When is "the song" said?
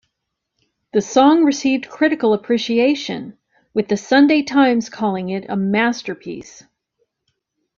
0.93-1.43